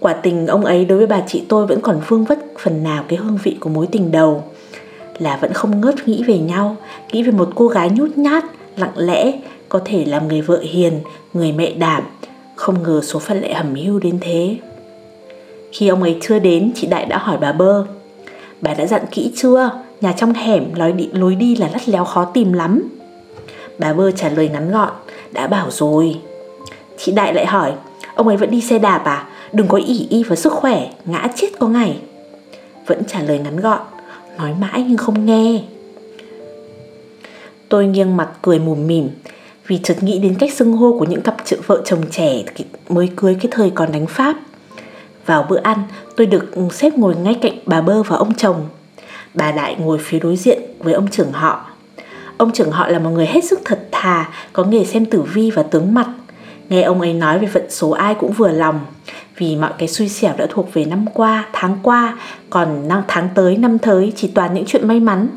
[0.00, 3.04] Quả tình ông ấy đối với bà chị tôi vẫn còn vương vất phần nào
[3.08, 4.42] cái hương vị của mối tình đầu
[5.18, 6.76] là vẫn không ngớt nghĩ về nhau
[7.12, 8.44] nghĩ về một cô gái nhút nhát
[8.76, 9.32] lặng lẽ
[9.68, 11.00] có thể làm người vợ hiền
[11.34, 12.02] người mẹ đảm
[12.54, 14.56] không ngờ số phận lại hầm hưu đến thế.
[15.72, 17.84] Khi ông ấy chưa đến chị đại đã hỏi bà bơ.
[18.60, 19.70] Bà đã dặn kỹ chưa?
[20.00, 22.88] Nhà trong hẻm lối đi, lối đi là lắt léo khó tìm lắm.
[23.78, 24.92] Bà bơ trả lời ngắn gọn
[25.32, 26.20] đã bảo rồi.
[26.98, 27.72] Chị đại lại hỏi
[28.14, 29.28] ông ấy vẫn đi xe đạp à?
[29.52, 31.98] Đừng có ỉ y vào sức khỏe ngã chết có ngày.
[32.86, 33.80] Vẫn trả lời ngắn gọn
[34.38, 35.60] Nói mãi nhưng không nghe.
[37.68, 39.08] Tôi nghiêng mặt cười mùm mỉm
[39.66, 42.42] vì chợt nghĩ đến cách xưng hô của những cặp vợ chồng trẻ
[42.88, 44.36] mới cưới cái thời còn đánh Pháp.
[45.26, 45.78] Vào bữa ăn,
[46.16, 48.68] tôi được ừ, xếp ngồi ngay cạnh bà Bơ và ông chồng.
[49.34, 51.66] Bà Đại ngồi phía đối diện với ông trưởng họ.
[52.36, 55.50] Ông trưởng họ là một người hết sức thật thà, có nghề xem tử vi
[55.50, 56.06] và tướng mặt.
[56.68, 58.80] Nghe ông ấy nói về vận số ai cũng vừa lòng,
[59.36, 62.18] vì mọi cái xui xẻo đã thuộc về năm qua, tháng qua,
[62.50, 65.28] còn năm tháng tới, năm tới chỉ toàn những chuyện may mắn.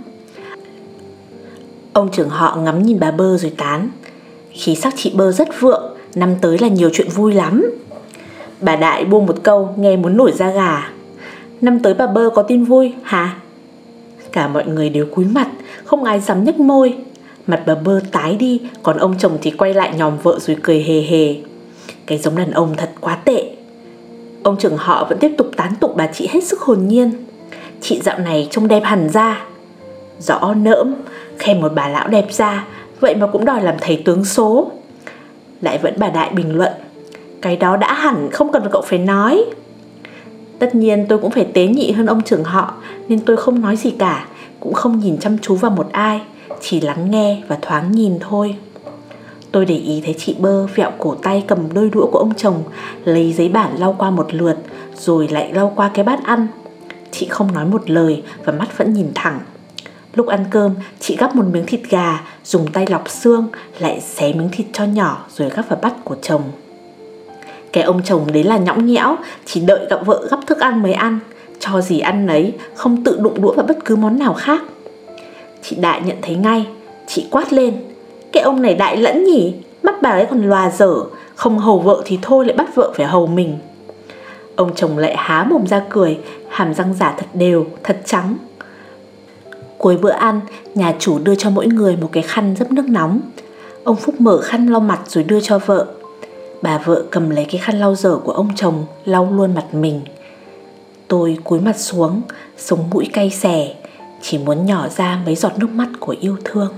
[1.94, 3.90] Ông trưởng họ ngắm nhìn bà Bơ rồi tán.
[4.58, 5.84] Khí sắc chị Bơ rất vượng,
[6.16, 7.72] năm tới là nhiều chuyện vui lắm.
[8.62, 10.90] Bà Đại buông một câu nghe muốn nổi da gà.
[11.62, 13.38] Năm tới bà Bơ có tin vui hả?
[14.32, 15.48] Cả mọi người đều cúi mặt,
[15.86, 16.96] không ai dám nhếch môi.
[17.48, 20.84] Mặt bà Bơ tái đi, còn ông chồng thì quay lại nhòm vợ rồi cười
[20.84, 21.36] hề hề.
[22.06, 23.52] Cái giống đàn ông thật quá tệ.
[24.44, 27.12] Ông trưởng họ vẫn tiếp tục tán tụng bà chị hết sức hồn nhiên.
[27.82, 29.46] Chị dạo này trông đẹp hẳn ra.
[30.20, 30.96] Rõ nỡm,
[31.38, 32.66] khen một bà lão đẹp ra,
[33.00, 34.72] vậy mà cũng đòi làm thầy tướng số.
[35.62, 36.74] Lại vẫn bà Đại bình luận,
[37.42, 39.46] cái đó đã hẳn không cần cậu phải nói.
[40.60, 42.74] Tất nhiên tôi cũng phải tế nhị hơn ông trưởng họ
[43.08, 44.28] nên tôi không nói gì cả,
[44.60, 46.22] cũng không nhìn chăm chú vào một ai,
[46.62, 48.56] chỉ lắng nghe và thoáng nhìn thôi.
[49.52, 52.64] Tôi để ý thấy chị bơ vẹo cổ tay cầm đôi đũa của ông chồng
[53.06, 54.58] Lấy giấy bản lau qua một lượt
[54.96, 56.48] Rồi lại lau qua cái bát ăn
[57.12, 59.40] Chị không nói một lời và mắt vẫn nhìn thẳng
[60.18, 63.48] Lúc ăn cơm, chị gắp một miếng thịt gà, dùng tay lọc xương,
[63.80, 66.42] lại xé miếng thịt cho nhỏ rồi gắp vào bát của chồng.
[67.74, 70.94] Cái ông chồng đấy là nhõng nhẽo, chỉ đợi gặp vợ gắp thức ăn mới
[70.94, 71.20] ăn,
[71.60, 74.62] cho gì ăn nấy, không tự đụng đũa vào bất cứ món nào khác.
[75.62, 76.66] Chị Đại nhận thấy ngay,
[77.08, 77.78] chị quát lên,
[78.32, 80.94] cái ông này đại lẫn nhỉ, mắt bà ấy còn lòa dở,
[81.36, 83.58] không hầu vợ thì thôi lại bắt vợ phải hầu mình.
[84.56, 86.18] Ông chồng lại há mồm ra cười,
[86.50, 88.38] hàm răng giả thật đều, thật trắng.
[89.78, 90.42] Cuối bữa ăn,
[90.76, 93.20] nhà chủ đưa cho mỗi người một cái khăn dấp nước nóng.
[93.84, 95.88] Ông Phúc mở khăn lau mặt rồi đưa cho vợ.
[96.62, 100.02] Bà vợ cầm lấy cái khăn lau dở của ông chồng, lau luôn mặt mình.
[101.08, 102.22] Tôi cúi mặt xuống,
[102.58, 103.76] sống mũi cay xè,
[104.22, 106.74] chỉ muốn nhỏ ra mấy giọt nước mắt của yêu thương.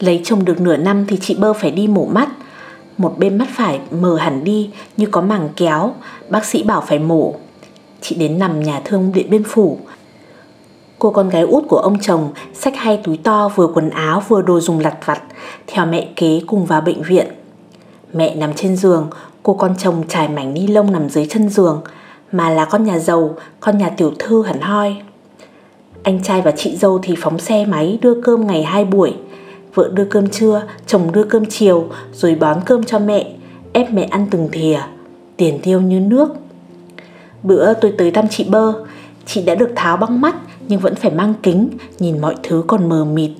[0.00, 2.28] Lấy chồng được nửa năm thì chị bơ phải đi mổ mắt
[2.98, 5.94] Một bên mắt phải mờ hẳn đi như có màng kéo
[6.28, 7.34] Bác sĩ bảo phải mổ
[8.08, 9.78] Chị đến nằm nhà thương Điện Biên Phủ.
[10.98, 14.42] Cô con gái út của ông chồng xách hai túi to vừa quần áo vừa
[14.42, 15.22] đồ dùng lặt vặt
[15.66, 17.26] Theo mẹ kế cùng vào bệnh viện.
[18.12, 19.10] Mẹ nằm trên giường
[19.42, 21.82] Cô con chồng trải mảnh ni lông nằm dưới chân giường
[22.32, 24.96] Mà là con nhà giàu Con nhà tiểu thư hẳn hoi.
[26.02, 29.14] Anh trai và chị dâu thì phóng xe máy đưa cơm ngày hai buổi.
[29.74, 33.32] Vợ đưa cơm trưa, chồng đưa cơm chiều Rồi bón cơm cho mẹ
[33.72, 34.80] Ép mẹ ăn từng thìa.
[35.36, 36.28] Tiền tiêu như nước.
[37.42, 38.72] Bữa tôi tới thăm chị Bơ.
[39.26, 40.36] Chị đã được tháo băng mắt,
[40.68, 43.30] Nhưng vẫn phải mang kính, Nhìn mọi thứ còn mờ mịt.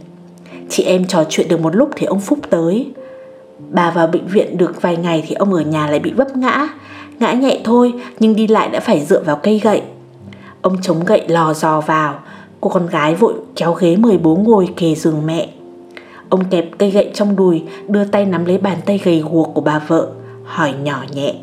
[0.68, 2.90] Chị em trò chuyện được một lúc thì ông Phúc tới.
[3.70, 6.68] Bà vào bệnh viện được vài ngày Thì ông ở nhà lại bị vấp ngã.
[7.18, 9.82] Ngã nhẹ thôi, nhưng đi lại đã phải dựa vào cây gậy.
[10.62, 12.18] Ông chống gậy lò dò vào.
[12.60, 15.48] Cô con gái vội kéo ghế mời bố ngồi kề giường mẹ.
[16.28, 19.60] Ông kẹp cây gậy trong đùi, Đưa tay nắm lấy bàn tay gầy guộc của
[19.60, 20.08] bà vợ,
[20.44, 21.34] Hỏi nhỏ nhẹ.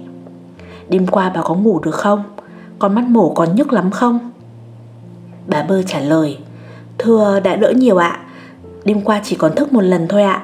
[0.89, 2.24] Đêm qua bà có ngủ được không?
[2.79, 4.31] Con mắt mổ còn nhức lắm không?
[5.47, 6.38] Bà bơ trả lời
[6.97, 8.19] Thưa đã đỡ nhiều ạ
[8.85, 10.43] Đêm qua chỉ còn thức một lần thôi ạ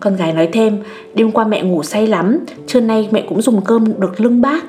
[0.00, 0.82] Con gái nói thêm
[1.14, 4.64] Đêm qua mẹ ngủ say lắm Trưa nay mẹ cũng dùng cơm được lưng bác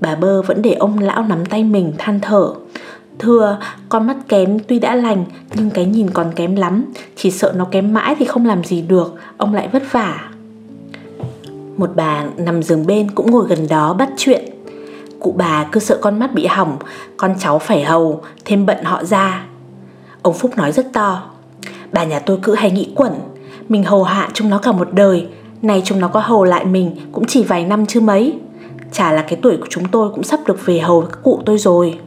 [0.00, 2.52] Bà bơ vẫn để ông lão nắm tay mình than thở
[3.20, 6.84] Thưa, con mắt kém tuy đã lành nhưng cái nhìn còn kém lắm,
[7.16, 10.30] chỉ sợ nó kém mãi thì không làm gì được, ông lại vất vả.
[11.76, 14.44] Một bà nằm giường bên cũng ngồi gần đó bắt chuyện.
[15.20, 16.76] Cụ bà cứ sợ con mắt bị hỏng,
[17.16, 19.44] con cháu phải hầu, thêm bận họ ra.
[20.22, 21.30] Ông Phúc nói rất to.
[21.92, 23.12] Bà nhà tôi cứ hay nghĩ quẩn,
[23.68, 25.26] mình hầu hạ chúng nó cả một đời,
[25.62, 28.34] này chúng nó có hầu lại mình cũng chỉ vài năm chứ mấy.
[28.92, 31.58] Chả là cái tuổi của chúng tôi cũng sắp được về hầu các cụ tôi
[31.58, 31.98] rồi.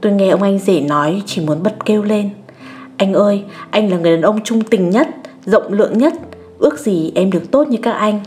[0.00, 2.30] Tôi nghe ông anh rể nói chỉ muốn bật kêu lên
[2.96, 5.08] Anh ơi, anh là người đàn ông trung tình nhất,
[5.46, 6.14] rộng lượng nhất
[6.58, 8.20] Ước gì em được tốt như các anh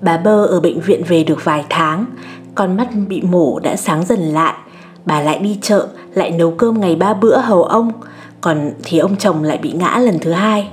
[0.00, 2.04] Bà Bơ ở bệnh viện về được vài tháng.
[2.54, 4.54] Con mắt bị mổ đã sáng dần lại.
[5.04, 7.92] Bà lại đi chợ, lại nấu cơm ngày ba bữa hầu ông.
[8.40, 10.68] Còn thì ông chồng lại bị ngã lần thứ hai.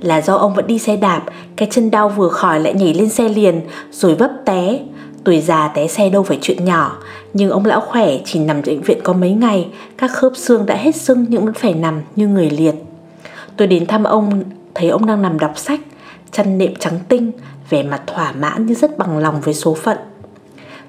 [0.00, 1.22] Là do ông vẫn đi xe đạp
[1.56, 3.60] Cái chân đau vừa khỏi lại nhảy lên xe liền
[3.92, 4.78] Rồi vấp té.
[5.24, 6.98] Tuổi già té xe đâu phải chuyện nhỏ
[7.32, 10.74] Nhưng ông lão khỏe chỉ nằm bệnh viện có mấy ngày Các khớp xương đã
[10.76, 12.74] hết sưng nhưng vẫn phải nằm như người liệt.
[13.56, 14.42] Tôi đến thăm ông
[14.74, 15.80] Thấy ông đang nằm đọc sách
[16.32, 17.32] Chân nệm trắng tinh
[17.70, 19.98] Vẻ mặt thỏa mãn như rất bằng lòng với số phận.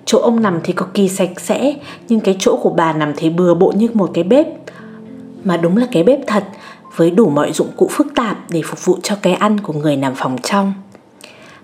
[0.06, 1.74] Chỗ ông nằm thì cực kỳ sạch sẽ,
[2.10, 4.48] Nhưng cái chỗ của bà nằm thấy bừa bộn như một cái bếp.
[5.44, 6.44] Mà đúng là cái bếp thật,
[6.96, 9.98] với đủ mọi dụng cụ phức tạp để phục vụ cho cái ăn của người
[9.98, 10.74] nằm phòng trong.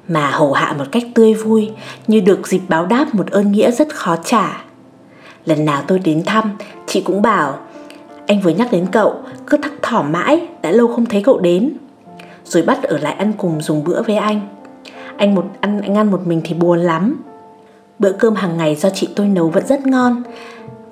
[0.08, 1.72] Mà hầu hạ một cách tươi vui,
[2.08, 4.64] như được dịp báo đáp một ơn nghĩa rất khó trả.
[5.46, 7.60] Lần nào tôi đến thăm, chị cũng bảo,
[8.28, 9.16] anh vừa nhắc đến cậu,
[9.48, 11.74] cứ thắc thỏ mãi, đã lâu không thấy cậu đến.
[12.46, 14.53] Rồi bắt ở lại ăn cùng dùng bữa với anh
[15.18, 17.22] anh một ăn anh ăn một mình thì buồn lắm.
[18.00, 20.24] Bữa cơm hàng ngày do chị tôi nấu vẫn rất ngon.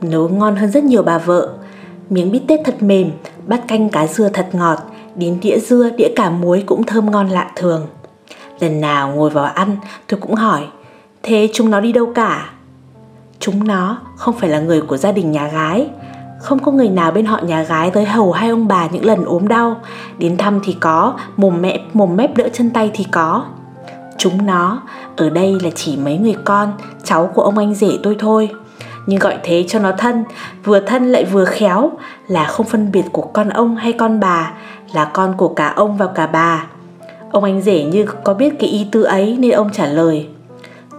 [0.01, 1.49] Nấu ngon hơn rất nhiều bà vợ.
[2.09, 3.11] Miếng bít tết thật mềm,
[3.47, 4.77] bát canh cá dưa thật ngọt
[5.15, 7.87] đến đĩa dưa, đĩa cả muối cũng thơm ngon lạ thường.
[8.59, 10.61] Lần nào ngồi vào ăn, tôi cũng hỏi,
[11.23, 12.49] thế chúng nó đi đâu cả?
[13.39, 15.89] Chúng nó không phải là người của gia đình nhà gái.
[16.39, 19.25] Không có người nào bên họ nhà gái tới hầu hai ông bà những lần
[19.25, 19.81] ốm đau.
[20.17, 23.45] Đến thăm thì có, mồm mẹ mồm mép đỡ chân tay thì có
[24.21, 24.81] chúng nó.
[25.17, 28.49] Ở đây là chỉ mấy người con, cháu của ông anh rể tôi thôi.
[29.05, 30.23] Nhưng gọi thế cho nó thân,
[30.63, 31.91] vừa thân lại vừa khéo,
[32.27, 34.53] là không phân biệt của con ông hay con bà,
[34.93, 36.65] là con của cả ông và cả bà.
[37.31, 40.27] Ông anh rể như có biết cái ý tư ấy nên ông trả lời.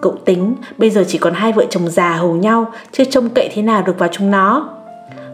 [0.01, 3.51] Cậu tính, bây giờ chỉ còn hai vợ chồng già hầu nhau, chưa trông cậy
[3.55, 4.69] thế nào được vào chúng nó.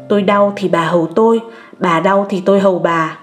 [0.09, 1.41] Tôi đau thì bà hầu tôi,
[1.79, 3.19] bà đau thì tôi hầu bà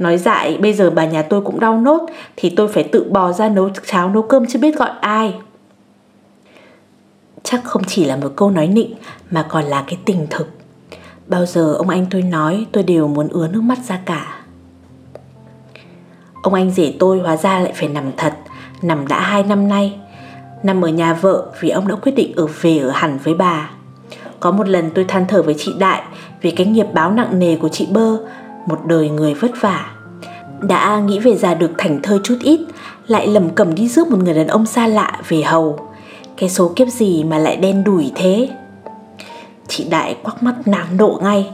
[0.00, 3.32] nói dại, bây giờ bà nhà tôi cũng đau nốt, thì tôi phải tự bò
[3.32, 5.34] ra nấu cháo, nấu cơm chứ biết gọi ai.
[7.42, 8.94] Chắc không chỉ là một câu nói nịnh,
[9.30, 10.48] mà còn là cái tình thực.
[11.26, 14.40] Bao giờ ông anh tôi nói, tôi đều muốn ứa nước mắt ra cả.
[16.42, 18.34] Ông anh rể tôi hóa ra lại phải nằm thật,
[18.82, 19.98] nằm đã hai năm nay.
[20.62, 23.70] Nằm ở nhà vợ vì ông đã quyết định ở về ở hẳn với bà.
[24.40, 26.02] Có một lần tôi than thở với chị đại
[26.40, 28.16] vì cái nghiệp báo nặng nề của chị bơ
[28.66, 29.86] một đời người vất vả.
[30.60, 32.60] Đã nghĩ về già được thành thơi chút ít,
[33.06, 35.78] lại lầm cầm đi rước một người đàn ông xa lạ về hầu.
[36.36, 38.48] Cái số kiếp gì mà lại đen đủi thế?
[39.68, 41.50] Chị đại quắc mắt nám độ ngay.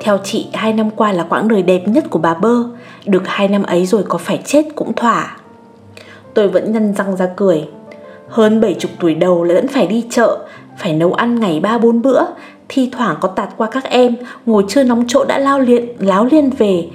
[0.00, 2.64] Theo chị, hai năm qua là quãng đời đẹp nhất của bà bơ.
[3.06, 5.36] Được hai năm ấy rồi có phải chết cũng thỏa.
[6.34, 7.68] Tôi vẫn nhăn răng ra cười.
[8.28, 10.38] Hơn bảy chục tuổi đầu lại vẫn phải đi chợ,
[10.78, 12.22] phải nấu ăn ngày ba bốn bữa
[12.72, 16.24] thi thoảng có tạt qua các em, ngồi chưa nóng chỗ đã lao liện láo
[16.24, 16.88] liên về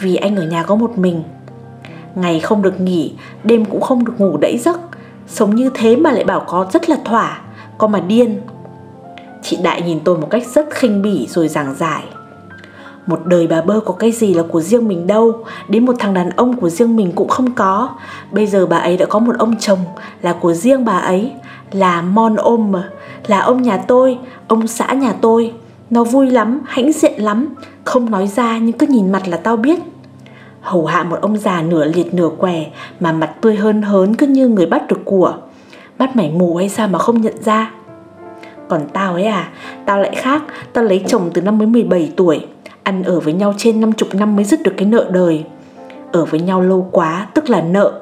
[0.00, 1.22] vì anh ở nhà có một mình.
[2.14, 3.12] Ngày không được nghỉ,
[3.44, 4.80] đêm cũng không được ngủ đẫy giấc.
[5.26, 7.40] Sống như thế mà lại bảo có rất là thỏa,
[7.78, 8.40] có mà điên.
[9.42, 12.02] Chị đại nhìn tôi một cách rất khinh bỉ rồi giảng giải.
[13.06, 16.14] Một đời bà bơ có cái gì là của riêng mình đâu, đến một thằng
[16.14, 17.88] đàn ông của riêng mình cũng không có.
[18.30, 19.78] Bây giờ bà ấy đã có một ông chồng
[20.22, 21.32] là của riêng bà ấy,
[21.72, 22.88] là mon ôm mà
[23.26, 25.52] là ông nhà tôi, ông xã nhà tôi.
[25.90, 27.54] Nó vui lắm, hãnh diện lắm.
[27.84, 29.78] Không nói ra nhưng cứ nhìn mặt là tao biết.
[30.60, 32.66] Hầu hạ một ông già nửa liệt nửa què
[33.00, 35.34] mà mặt tươi hơn hớn cứ như người bắt được của.
[35.98, 37.72] Bắt mày mù hay sao mà không nhận ra.
[38.68, 39.48] Còn tao ấy à
[39.86, 40.42] tao lại khác.
[40.72, 42.46] Tao lấy chồng từ năm mới 17 tuổi.
[42.82, 45.44] Ăn ở với nhau trên năm chục năm mới dứt được cái nợ đời.
[46.12, 48.00] Ở với nhau lâu quá, tức là nợ.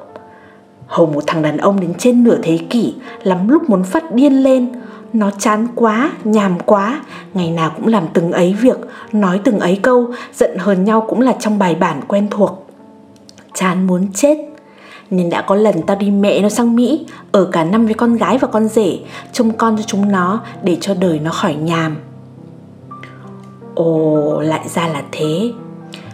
[0.87, 4.43] Hầu một thằng đàn ông đến trên nửa thế kỷ, lắm lúc muốn phát điên
[4.43, 4.67] lên
[5.13, 7.01] nó chán quá, nhàm quá.
[7.33, 8.77] Ngày nào cũng làm từng ấy việc,
[9.11, 12.67] nói từng ấy câu, giận hờn nhau cũng là trong bài bản quen thuộc.
[13.53, 14.37] Chán muốn chết.
[15.09, 18.15] Nên đã có lần tao đi mẹ nó sang Mỹ, Ở cả năm với con
[18.15, 18.99] gái và con rể,
[19.33, 21.97] Trông con cho chúng nó Để cho đời nó khỏi nhàm.
[23.75, 25.51] Ồ, lại ra là thế.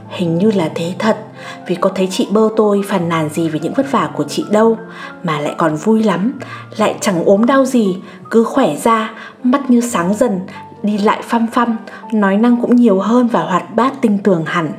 [0.09, 1.24] Hình như là thế thật.
[1.67, 4.45] Vì có thấy chị bơ tôi phàn nàn gì về những vất vả của chị
[4.51, 4.77] đâu
[5.23, 6.33] Mà lại còn vui lắm.
[6.77, 7.97] Lại chẳng ốm đau gì
[8.31, 9.11] Cứ khỏe ra
[9.43, 10.39] Mắt như sáng dần
[10.83, 11.77] Đi lại phăm phăm
[12.13, 14.71] Nói năng cũng nhiều hơn và hoạt bát tinh tường hẳn.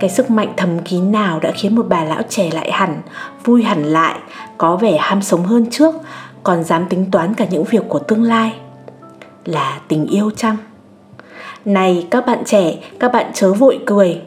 [0.00, 3.02] Cái sức mạnh thầm kín nào đã khiến một bà lão trẻ lại hẳn
[3.44, 4.18] vui hẳn lại
[4.58, 5.94] có vẻ ham sống hơn trước
[6.42, 8.52] còn dám tính toán cả những việc của tương lai.
[9.44, 10.56] Là tình yêu chăng?
[11.64, 14.22] Này các bạn trẻ, các bạn chớ vội cười.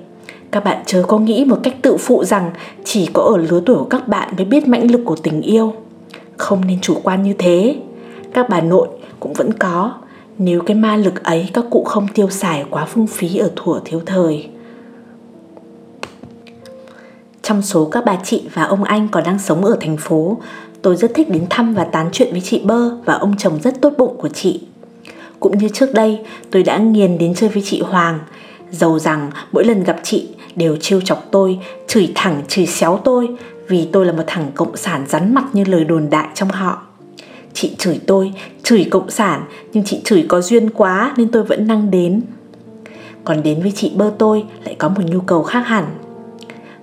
[0.53, 2.51] Các bạn chớ có nghĩ một cách tự phụ rằng
[2.83, 5.73] chỉ có ở lứa tuổi của các bạn mới biết mãnh lực của tình yêu.
[6.37, 7.75] Không nên chủ quan như thế.
[8.33, 8.87] Các bà nội
[9.19, 9.93] cũng vẫn có,
[10.37, 13.79] nếu cái ma lực ấy các cụ không tiêu xài quá phung phí ở thuở
[13.85, 14.47] thiếu thời.
[17.41, 20.37] Trong số các bà chị và ông anh còn đang sống ở thành phố,
[20.81, 23.81] tôi rất thích đến thăm và tán chuyện với chị Bơ và ông chồng rất
[23.81, 24.61] tốt bụng của chị.
[25.39, 26.19] Cũng như trước đây,
[26.51, 28.19] tôi đã nghiền đến chơi với chị Hoàng.
[28.71, 33.27] Dầu rằng mỗi lần gặp chị đều trêu chọc tôi, chửi thẳng chửi xéo tôi
[33.67, 36.81] vì tôi là một thằng cộng sản rắn mặt như lời đồn đại trong họ.
[37.53, 41.67] Chị chửi tôi, chửi cộng sản nhưng chị chửi có duyên quá nên tôi vẫn
[41.67, 42.21] năng đến.
[43.23, 45.85] Còn đến với chị bơ tôi lại có một nhu cầu khác hẳn.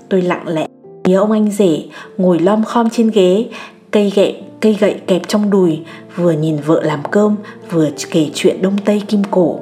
[0.08, 0.66] Tôi lặng lẽ
[1.04, 1.84] nhớ ông anh rể
[2.16, 3.48] ngồi lom khom trên ghế,
[3.90, 5.80] cây gậy cây gậy kẹp trong đùi
[6.16, 7.36] vừa nhìn vợ làm cơm
[7.70, 9.60] vừa kể chuyện đông tây kim cổ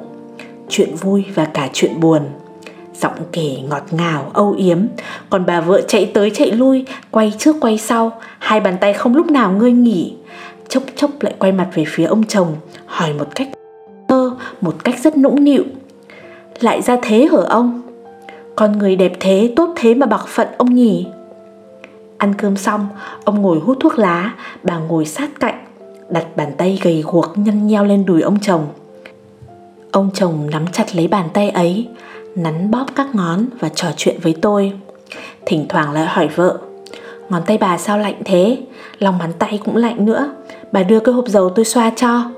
[0.69, 2.21] chuyện vui và cả chuyện buồn
[3.01, 4.79] giọng kể ngọt ngào, âu yếm.
[5.29, 8.11] Còn bà vợ chạy tới chạy lui, quay trước quay sau.
[8.39, 10.13] Hai bàn tay không lúc nào ngơi nghỉ.
[10.67, 13.47] Chốc chốc lại quay mặt về phía ông chồng, hỏi một cách
[14.07, 14.31] thơ,
[14.61, 15.63] một cách rất nũng nịu.
[16.59, 17.81] Lại ra thế hở ông?
[18.55, 21.07] Con người đẹp thế, tốt thế mà bạc phận ông nhỉ?
[22.17, 22.87] Ăn cơm xong,
[23.23, 24.33] ông ngồi hút thuốc lá,
[24.63, 25.65] bà ngồi sát cạnh,
[26.09, 28.67] đặt bàn tay gầy guộc nhăn nheo lên đùi ông chồng.
[29.91, 31.87] Ông chồng nắm chặt lấy bàn tay ấy
[32.35, 34.73] nắn bóp các ngón và trò chuyện với tôi.
[35.45, 36.57] Thỉnh thoảng lại hỏi vợ,
[37.29, 38.57] ngón tay bà sao lạnh thế?
[38.99, 40.33] Lòng bàn tay cũng lạnh nữa.
[40.71, 42.31] Bà đưa cái hộp dầu tôi xoa cho.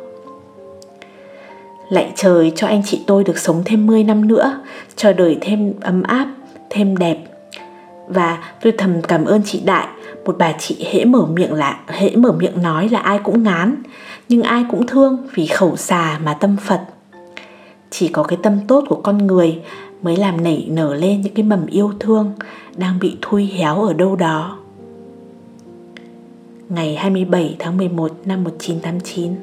[1.89, 4.61] Lạy trời, cho anh chị tôi được sống thêm 10 năm nữa,
[4.95, 6.27] cho đời thêm ấm áp,
[6.69, 7.17] thêm đẹp.
[8.07, 9.87] Và tôi thầm cảm ơn chị đại,
[10.25, 13.75] một bà chị hễ mở miệng là, hễ mở miệng nói là ai cũng ngán,
[14.29, 16.81] nhưng ai cũng thương vì khẩu xà mà tâm phật
[17.91, 19.59] chỉ có cái tâm tốt của con người
[20.01, 22.33] mới làm nảy nở lên những cái mầm yêu thương
[22.75, 24.57] đang bị thui héo ở đâu đó.
[26.69, 29.35] Ngày 27 tháng 11 năm 1989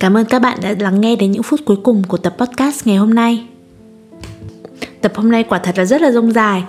[0.00, 2.86] Cảm ơn các bạn đã lắng nghe đến những phút cuối cùng của tập podcast
[2.86, 3.46] ngày hôm nay.
[5.00, 6.64] Tập hôm nay quả thật là rất là rông dài.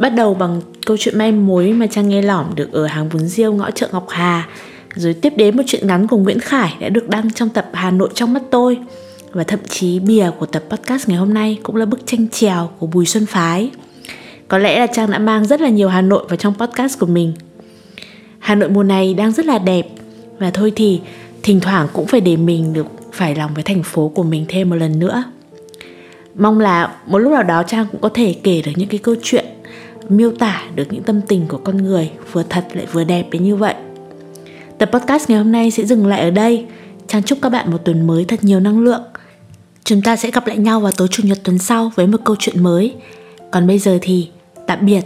[0.00, 3.28] Bắt đầu bằng câu chuyện may mối mà Trang nghe lỏm được ở hàng bún
[3.28, 4.48] riêu ngõ chợ Ngọc Hà
[4.94, 7.90] rồi tiếp đến một chuyện ngắn của Nguyễn Khải đã được đăng trong tập Hà
[7.90, 8.78] Nội trong mắt tôi
[9.32, 12.70] và thậm chí bìa của tập podcast ngày hôm nay cũng là bức tranh trèo
[12.78, 13.70] của Bùi Xuân Phái.
[14.48, 17.06] Có lẽ là Trang đã mang rất là nhiều Hà Nội vào trong podcast của
[17.06, 17.32] mình.
[18.38, 19.86] Hà Nội mùa này đang rất là đẹp
[20.38, 21.00] và thôi thì,
[21.42, 24.70] thỉnh thoảng cũng phải để mình được phải lòng với thành phố của mình thêm
[24.70, 25.24] một lần nữa.
[26.34, 29.14] Mong là một lúc nào đó Trang cũng có thể kể được những cái câu
[29.22, 29.44] chuyện
[30.10, 33.44] miêu tả được những tâm tình của con người vừa thật lại vừa đẹp đến
[33.44, 33.74] như vậy.
[34.78, 36.66] Tập podcast ngày hôm nay sẽ dừng lại ở đây.
[37.06, 39.02] Trang chúc các bạn một tuần mới thật nhiều năng lượng.
[39.84, 42.36] Chúng ta sẽ gặp lại nhau vào tối chủ nhật tuần sau với một câu
[42.38, 42.94] chuyện mới.
[43.50, 44.28] Còn bây giờ thì
[44.66, 45.02] tạm biệt